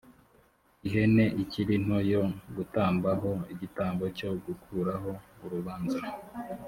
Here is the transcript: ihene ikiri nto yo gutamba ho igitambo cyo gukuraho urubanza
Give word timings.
ihene 0.87 1.25
ikiri 1.43 1.75
nto 1.85 1.97
yo 2.11 2.23
gutamba 2.55 3.09
ho 3.21 3.31
igitambo 3.53 4.03
cyo 4.17 4.29
gukuraho 4.45 5.11
urubanza 5.43 5.99